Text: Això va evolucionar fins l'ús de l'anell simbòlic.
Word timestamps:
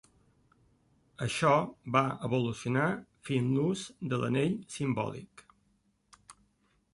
Això 1.25 1.51
va 1.95 2.01
evolucionar 2.29 2.87
fins 3.29 3.53
l'ús 3.59 3.85
de 4.15 4.21
l'anell 4.23 4.57
simbòlic. 4.79 5.47